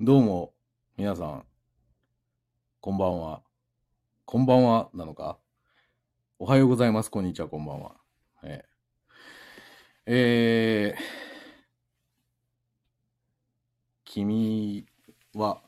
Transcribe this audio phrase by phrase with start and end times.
[0.00, 0.52] どうも、
[0.96, 1.44] 皆さん、
[2.80, 3.42] こんばんは。
[4.24, 5.38] こんばんは、なのか？
[6.40, 7.94] おはようございます、こんにちは、こんばんは。
[8.42, 11.00] えー、えー、
[14.04, 14.84] 君
[15.32, 15.62] は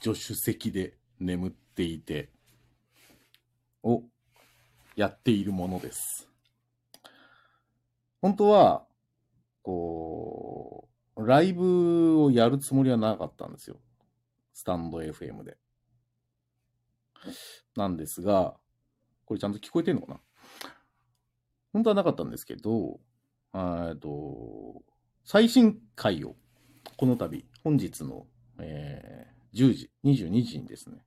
[0.00, 2.30] 助手席で眠っていて、
[3.84, 4.02] を
[4.96, 6.28] やっているものです。
[8.20, 8.84] 本当は、
[9.62, 10.87] こう、
[11.18, 13.80] ライブをやるつもりはなかったんですよ。
[14.52, 15.56] スタンド FM で。
[17.76, 18.56] なんですが、
[19.24, 20.20] これちゃんと聞こえてんのかな？
[21.72, 23.00] 本当はなかったんですけど、
[23.54, 24.82] えっと、
[25.24, 26.36] 最新回を、
[26.96, 28.26] この度、本日の、
[28.58, 31.04] えー10時、22時にですね、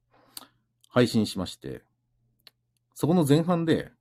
[0.89, 1.83] 配信しまして、
[2.95, 3.91] そこの前半で、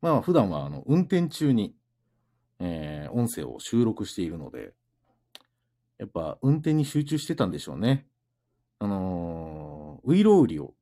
[0.00, 1.74] まあ普段はあの運転中に、
[2.58, 4.72] えー音声を収録しているので、
[6.02, 8.08] やっぱ運転に集中してたんでしょうね。
[8.80, 10.74] あのーウイロウリを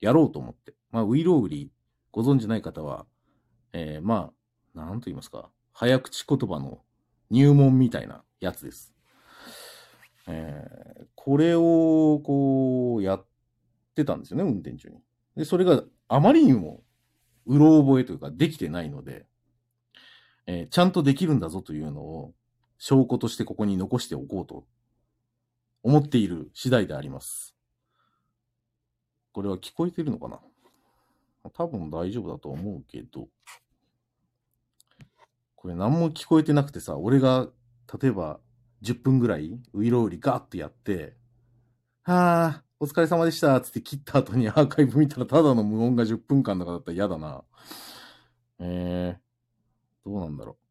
[0.00, 0.74] やろうと思って。
[0.90, 1.70] まあ、ウイロウリ
[2.10, 3.06] ご存知ない方は、
[3.72, 4.32] えーま
[4.74, 6.80] あ、なんと言いますか、早口言葉の
[7.30, 8.92] 入門みたいなやつです。
[10.26, 13.26] えーこれを、こう、やっ
[13.94, 14.96] てたんですよね、運転中に。
[15.36, 16.82] で、それがあまりにも、
[17.46, 19.26] うろ覚えというか、できてないので、
[20.48, 22.34] えーちゃんとできるんだぞというのを、
[22.78, 24.64] 証拠としてここに残しておこうと
[25.82, 27.54] 思っている次第であります。
[29.32, 30.40] これは聞こえてるのかな？
[31.50, 33.28] 多分大丈夫だと思うけど、
[35.54, 37.48] これ何も聞こえてなくてさ、俺が
[38.00, 38.40] 例えば
[38.82, 41.16] 10分ぐらいウイロウリガーってやって、
[42.02, 47.44] はあ、お疲れ様でしたつって切った後にアーカイブ見たらただの無音が10分間とかだったら嫌だな。
[48.58, 50.65] えー、どうなんだろう。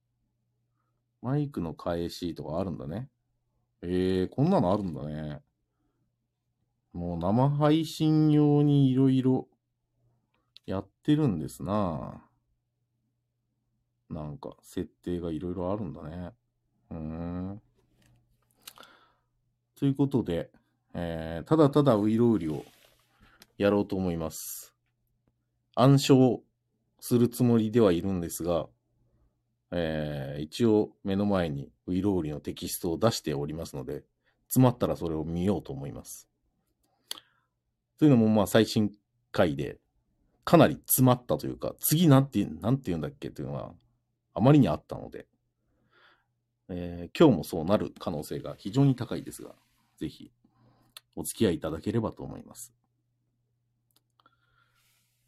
[1.26, 3.09] マイクの返しとかあるんだね。
[3.81, 5.42] えー、こんなのあるんだね。
[6.94, 9.48] もう生配信用にいろいろ
[10.68, 12.22] やってるんですな
[14.12, 16.31] なんか、設定がいろいろあるんだね。
[16.91, 17.62] うーん。
[19.80, 20.52] ということで、
[20.94, 22.63] えーただただウイロウリを
[23.57, 24.75] やろうと思います。
[25.74, 26.44] 暗唱
[27.00, 28.68] するつもりではいるんですが、
[29.72, 34.03] えー一応目の前にウイロウリのテキストを出しておりますので、
[34.48, 36.28] 詰まったらそれを見ようと思います。
[37.98, 38.92] というのも、まあ、最新
[39.31, 39.80] 回で、
[40.44, 43.74] かなり詰まったというか、次なんて、なんて言うんだっけというのは、
[44.34, 45.28] あまりにあったので、
[46.70, 49.56] えー今日もそうなる可能性が非常に高いですが、
[49.98, 50.31] ぜひ、
[51.16, 52.74] お付き合いいただければと思います。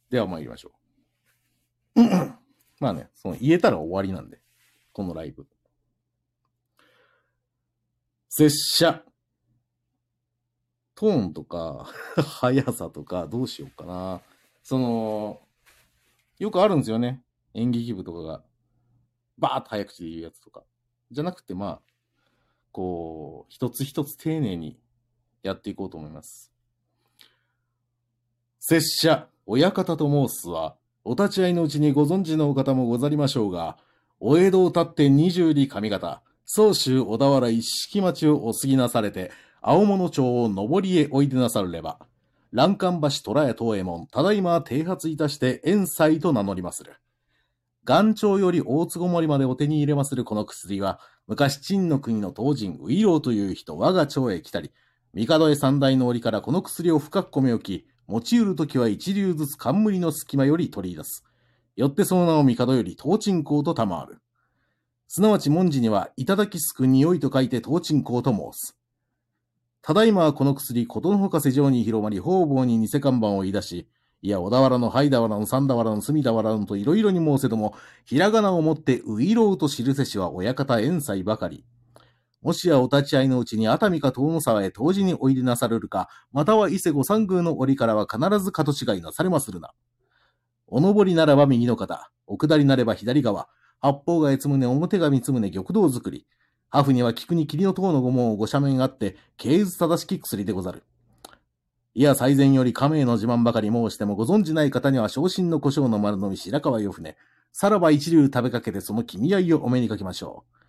[0.09, 0.71] では参りましょ
[1.95, 2.01] う。
[2.79, 4.39] まあね、その言えたら終わりなんで、
[4.91, 5.47] このライブ。
[8.29, 9.03] 拙者。
[10.95, 11.85] トーンとか、
[12.17, 14.21] 速さとか、どうしようかな。
[14.63, 15.41] その、
[16.39, 17.23] よくあるんですよね。
[17.53, 18.43] 演劇部とかが、
[19.37, 20.63] バーッと早口で言うやつとか。
[21.11, 21.81] じゃなくて、まあ、
[22.71, 24.79] こう、一つ一つ丁寧に
[25.43, 26.51] やっていこうと思います。
[28.59, 33.77] 拙者、親方と申すは、お立ち会いのうちにご存知のお方もござりましょうが、
[34.19, 39.31] お江戸を立って二十里上方、総州小田原一式町をお過ぎなされて、
[39.61, 41.97] 青物町を上りへおいでなさるれば、
[42.51, 46.95] 欄干橋虎屋東右衛門、ただいま剃髪いたして遠斎と名乗りまする。
[47.85, 54.71] 元朝より大坪森までお手に入れまするこの薬は、昔陳の国の東人ウイローという人我が町へ来たり、
[55.13, 61.23] 帝へ三代の折からこの薬を深く込め置き、持ち得るときは一流ずつ冠の隙間より取り出す。
[61.75, 64.21] よってその名を帝より東鎮香と賜る。
[65.07, 68.77] すなわち文字には、いただきすく匂いと書いて東鎮香と申す。
[69.81, 73.87] ただいまはこの薬、ことのほか世上に広まり、方々に偽看板を言い出し、
[74.21, 81.63] いや、小田原の灰田原の三田原の隅田原のといろいろに申せども、ひらがなをもってういろうと記せしは親方遠斎ばかり。
[82.41, 89.73] もしやお立ち会いのうちに熱海か遠野沢へ同時においでなされるか、または伊勢御三宮の折からは必ずかと違いなされまするな。
[90.67, 93.47] お上りならば右の肩、お下りなれば左側、
[93.79, 96.25] 八方が越宗表が三宗玉堂作り。
[96.69, 100.83] ハフには菊に霧の塔の御門をご斜面あって、経図正しき薬でござる。
[101.93, 107.15] いや、最前より亀への自慢ばかり申してもご存じない方には昇進の胡椒の丸のみ白川よ船。
[107.53, 110.66] さらば一流食べかけてその君合いをお目にかけましょう。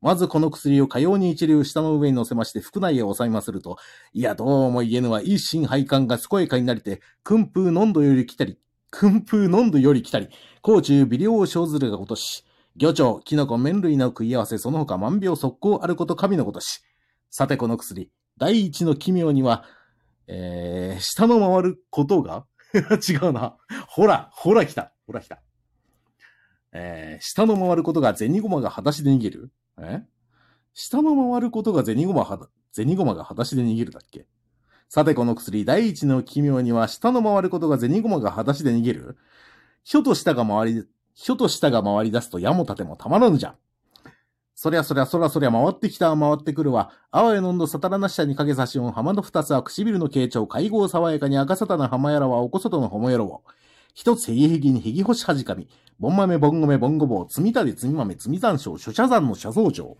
[0.00, 3.78] まずこの薬をかように一流下の上に乗せまして腹内へ収めますると、
[4.12, 8.58] いや、どうも言えぬは一心配管が健やかになりて、訓風飲んどより来たり、
[8.90, 10.28] 訓風飲んどより来たり、
[10.62, 12.44] 甲中微量を生ずるがことし、
[12.76, 16.82] 魚腸、キノコ、麺類の食い合わせ、その他万病速攻あること神のことし。
[17.30, 19.64] さてこの薬、第一の奇妙には、
[20.28, 22.46] えー、下の回ることが？
[22.74, 23.56] 違うな。
[23.88, 24.92] ほら、ほら来た。
[25.06, 25.40] ほら来た。
[26.78, 29.50] えー、下の回ることが銭駒が裸足で逃げる？
[29.78, 30.02] え？
[30.74, 34.26] 下の回ることが銭駒は、銭駒が裸足で逃げるだっけ？
[34.90, 39.16] さてこの薬、第一の奇妙には、下の回ることが銭駒が裸足で逃げる？
[39.84, 40.84] ひょと下が回り、
[41.14, 43.54] ひょと下が回り出すと矢も立てもたまらぬじゃん。
[44.54, 46.90] そりゃそりゃそらそりゃ回ってきた回ってくるわ。
[47.10, 53.44] あわやのんどさたらなしゃに影差し音浜の二つは唇の傾聴、会合爽やかに赤さたな浜やらはおこそとのほもやろを。
[53.96, 55.68] 一つへぎへぎにへぎ干しはじかみ。
[55.98, 59.96] ぼん豆ぼんごめぼんごぼう、つみたでつみ豆つみ山椒、諸茶山の車造場。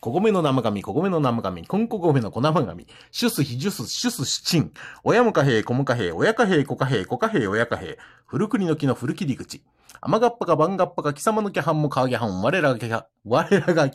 [0.00, 4.72] こごめの生紙、こごめの生紙、こんこごめの粉生紙、シュスヒジュス、シュスシチン、
[5.02, 7.96] 親も貨幣、子も貨幣、親貨幣、子貨幣、子貨幣、親貨幣、
[8.26, 9.62] 古国の木の古切り口。
[10.02, 13.90] 甘がっぱか番がっぱか貴様のキャハンも川ギャハン、我らがキャ、我らが、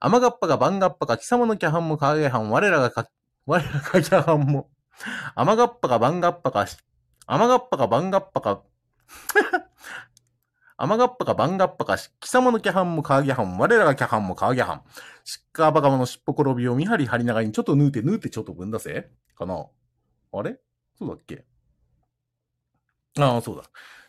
[0.00, 3.08] 甘がっぱか番がっぱか貴様のキャハンも川ギャハン、我らがか、
[3.46, 4.70] 我らがキャハンも、
[5.36, 6.66] 甘がっぱか番がっぱか、
[7.26, 8.62] 甘がっぱか番がっぱか、
[10.76, 14.82] 甘がっぱか番がっぱか、貴様のキャハンも川ギャハン、我らがキャハンも川ギャハン。
[15.24, 19.66] しっかばかまのしっぽ転びを見張り張りながらにちょっと縫うて縫うてちょっとぶんだせかな
[20.32, 20.58] あれ？
[20.98, 21.44] そうだっけ？
[23.18, 23.62] ああ、そうだ。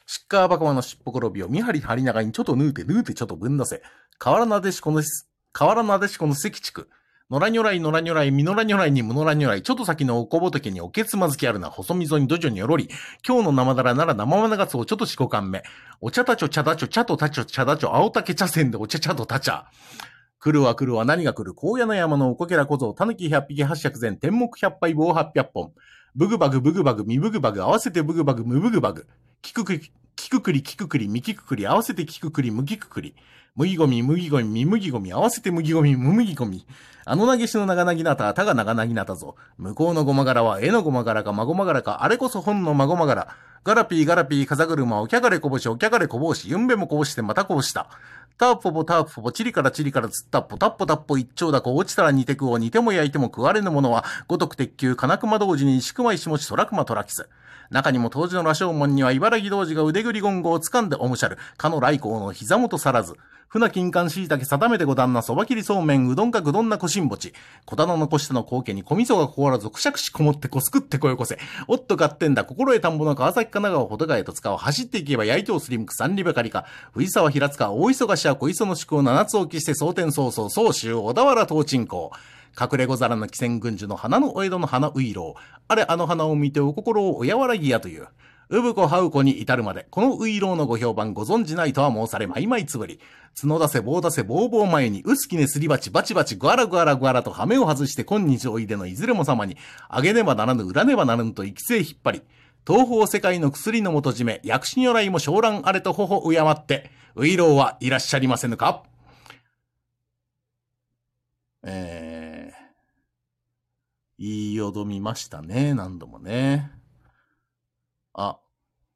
[0.06, 3.84] しっかばかまのしっぽ転びを見張り張りながらにちょっと縫うて縫うてちょっとぶんだせ。
[4.18, 5.04] 河原なでしこの、
[5.52, 6.90] 河原なでしこの関地区。
[7.32, 12.90] 野良如来、野良如来、みのら如来にむのら如来、ちょっと先のおこぼとけにおけつまずきあるな、細溝に土壌によろり、
[13.26, 15.64] 今日の生だらなら生まながつをちょっと四五貫目。
[16.02, 19.68] お茶たちょ茶だちょ茶とたちょ茶だちょ青竹茶せんでお茶茶とたちゃ。
[20.40, 21.56] 来るは来るは何が来る？
[21.58, 25.72] 荒野の山のおこけら小僧、たぬき百匹八百前、天目百杯棒八百本。
[26.16, 29.08] ブグバグブグバグミブグバグ合わせてブグバグムブグバグ。
[29.42, 29.80] キクク
[30.24, 33.14] リ、キククリキククリミキククリ合わせてキククリムキククリ。
[33.56, 36.66] 麦ゴミ、麦ゴミ、ミ麦ゴミ、合わせて麦ゴミ、ム麦ゴミ。
[37.06, 39.36] あの投げしの長なぎなた、たが長なぎなたぞ。
[39.58, 43.36] 向こうのごま柄は、絵のごま柄か、まごま柄か、あれこそ本のまごま柄。
[43.64, 47.88] ガラピーガラピー、風車、おきゃがれこぼし、おきゃがれこぼし、ゆんべもこぼしてまたこぼした。
[48.38, 57.30] ターポポターポポ、チリからチリからつったっぽ、タッポタッポ一丁だこ、落ちたら煮てくを、煮ても焼いても食われぬものは、ごとく鉄球、金熊同時に石熊石持ち、空熊虎キス。
[57.70, 63.16] 中にも当時の羅生門には茨城童子が腕ぐりゴンゴを掴んでおむしゃる、かの来光の膝元さらず。
[63.54, 67.34] 船金管椎茸定めてご旦那、そば切りそうめん、うどんかぐどんなこしんぼち。
[67.66, 71.38] 小棚のこしての後家に小味噌が凍らず、くしゃくしこもってこすくってこよこせ。
[71.68, 74.58] おっと買ってんだ、心得田んぼの川崎神奈川ほどがへと使う。
[74.58, 76.66] 走っていけば焼いてをすりむく三里ばかりか。
[76.94, 82.12] 藤沢平塚、大忙しは小磯の宿を七つ置きして蒼天早々、総州、小田原東鎮港。
[82.60, 85.62] 隠れ小皿の汽船軍樹の花のお江戸の花ウイロー。
[85.68, 88.08] あれあの花を見てお心をおやわらぎやという。
[88.50, 93.00] うぶこはうこに至るまで、このウイローのご評判ご存じないとは申されまいまいつぶり。
[93.40, 99.58] 角出せ棒出せ棒棒前に、うすきねすり鉢バチバチぐわらぐわらぐわらと羽目を外して今日おいでのいずれも様に、
[99.90, 102.22] あげねばならぬ、裏ねばならぬと育成引っ張り、
[102.66, 108.84] 東方世界の薬の元締め、薬師如来も昇蘭あれと頬敬って、ウイローはいらっしゃりませぬか？
[111.64, 112.56] えー、
[114.18, 116.72] 言いよどみましたね、何度もね。
[118.14, 118.40] あ、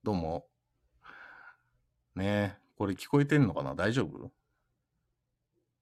[0.01, 0.45] どうも。
[2.15, 3.75] ね、これ聞こえてんのかな？
[3.75, 4.31] 大丈夫？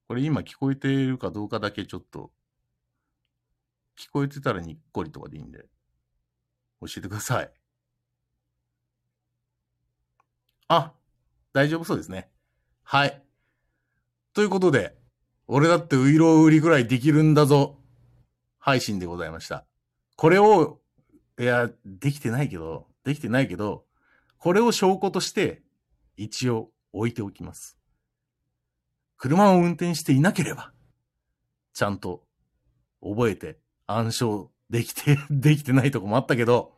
[0.08, 2.32] これ今聞こえてるかどうかだけちょっと、
[3.96, 5.66] 聞こえてたらにっこりとかでいいんで、
[6.80, 7.50] 教えてください。
[10.68, 10.92] あ、
[11.52, 12.28] 大丈夫そうですね。
[12.82, 13.22] はい。
[14.34, 14.96] ということで、
[15.46, 17.78] 俺だってウイロウ売りぐらいできるんだぞ。
[18.58, 19.64] 配信でございました。
[20.16, 20.80] これを、
[21.38, 23.84] いや、できてないけど、できてないけど、
[24.38, 25.62] これを証拠として、
[26.16, 27.78] 一応置いておきます。
[29.16, 30.72] 車を運転していなければ、
[31.72, 32.24] ちゃんと
[33.02, 36.74] 覚えて暗唱できて、 できてないとこもあったけど、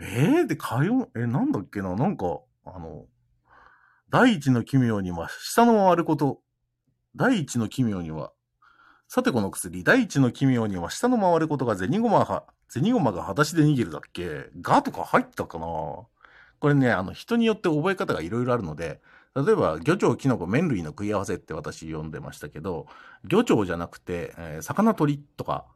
[0.00, 2.40] えー、で、通う、え、なんだっけな、なんか、
[2.74, 3.06] あの、
[4.10, 6.40] 第一の奇妙には下の回ること、
[7.16, 8.32] 第一の奇妙には、
[9.08, 16.08] さてこの薬、第一の奇妙には下の回ることが銭駒が、銭駒が裸足で逃げるだっけがとか入ったかなこ
[16.68, 19.00] れね、あの、人によって覚え方がいろいろあるので、
[19.34, 22.86] 例えば、魚鳥キノコ麺類の食い合わせって私読んでましたけど、
[23.24, 25.66] 魚鳥じゃなくて、えー、魚鳥とか、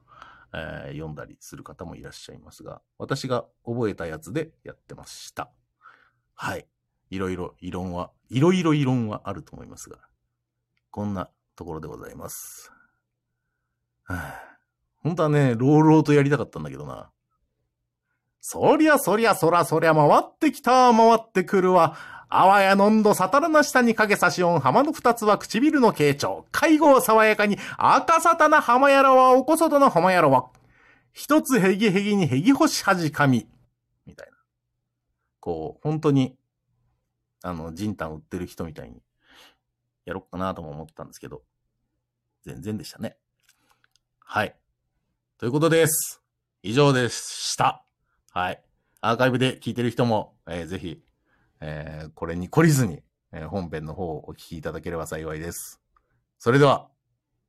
[0.53, 5.51] えー、読んだりする方もいらっしゃいますが、私が覚えたやつでやってました。
[6.35, 6.67] はい。
[7.15, 9.99] いろいろ異論は、いろいろ異論はあると思いますが、
[10.91, 12.73] こんなところでございます。
[14.05, 14.59] はあ、
[14.97, 17.11] 本当はね、朗々とやりたかったんだけどな。
[18.41, 21.97] そりゃそりゃそらそりゃ回ってきた回ってくるわ。
[22.29, 26.45] あわやのんどさたらな下に影差し音浜の二つは唇の傾聴。
[26.51, 30.51] 介護爽やかに赤さたな浜やらはおこそとの浜やらは。
[31.13, 33.47] 一つヘギヘギにヘギ干し恥かみ。
[34.05, 34.33] みたいな。
[35.41, 36.37] こう、本当に、
[37.45, 39.03] あの、ジンタン売ってる人みたいに、
[40.07, 41.43] やろっかなとも思ったんですけど、
[42.43, 43.19] 全然でしたね。
[44.19, 44.57] はい。
[45.37, 46.23] ということです。
[46.63, 47.85] 以上でした。
[48.33, 48.63] はい。
[49.03, 51.03] アーカイブで聞いてる人も、えー、ぜひ、
[51.61, 55.83] えー、これに懲りずに、えー、本編の方をお聞きいただければ幸いです。
[56.39, 56.89] それでは、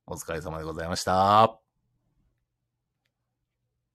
[0.05, 1.64] お疲れ様でございました。